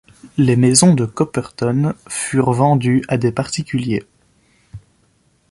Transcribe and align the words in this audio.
Les 0.39 0.55
maisons 0.55 0.95
de 0.95 1.05
Copperton 1.05 1.93
furent 2.09 2.53
vendues 2.53 3.03
à 3.07 3.17
des 3.19 3.31
particuliers. 3.31 4.01